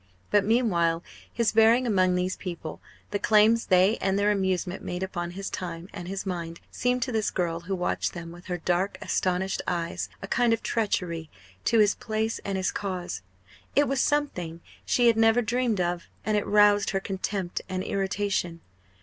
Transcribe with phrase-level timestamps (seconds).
[0.31, 5.29] But, meanwhile, his bearing among these people the claims they and their amusement made upon
[5.29, 8.97] his time and his mind seemed to this girl, who watched them, with her dark,
[8.99, 11.29] astonished eyes, a kind of treachery
[11.65, 13.21] to his place and his cause.
[13.75, 18.61] It was something she had never dreamed of; and it roused her contempt and irritation.